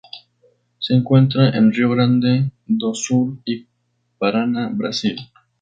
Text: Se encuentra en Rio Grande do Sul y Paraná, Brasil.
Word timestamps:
Se 0.79 0.95
encuentra 0.95 1.51
en 1.55 1.71
Rio 1.71 1.91
Grande 1.91 2.49
do 2.65 2.95
Sul 2.95 3.39
y 3.45 3.67
Paraná, 4.17 4.71
Brasil. 4.73 5.15